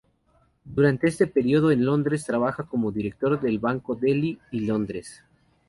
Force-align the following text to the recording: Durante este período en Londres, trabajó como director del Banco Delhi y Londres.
Durante 0.65 1.07
este 1.09 1.27
período 1.27 1.69
en 1.69 1.85
Londres, 1.85 2.25
trabajó 2.25 2.65
como 2.65 2.91
director 2.91 3.39
del 3.39 3.59
Banco 3.59 3.93
Delhi 3.93 4.39
y 4.49 4.61
Londres. 4.61 5.23